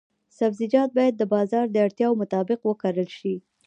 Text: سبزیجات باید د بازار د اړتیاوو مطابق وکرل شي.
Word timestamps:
سبزیجات 0.37 0.89
باید 0.97 1.15
د 1.17 1.23
بازار 1.33 1.65
د 1.71 1.75
اړتیاوو 1.85 2.19
مطابق 2.21 2.59
وکرل 2.65 3.09
شي. 3.17 3.35